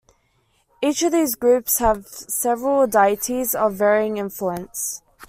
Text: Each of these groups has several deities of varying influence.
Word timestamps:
Each 0.81 1.03
of 1.03 1.11
these 1.11 1.35
groups 1.35 1.77
has 1.77 2.09
several 2.33 2.87
deities 2.87 3.53
of 3.53 3.75
varying 3.75 4.17
influence. 4.17 5.03